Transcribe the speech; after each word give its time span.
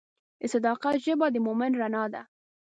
د 0.41 0.43
صداقت 0.53 0.95
ژبه 1.05 1.27
د 1.31 1.37
مؤمن 1.45 1.71
رڼا 1.81 2.03
ده. 2.13 2.21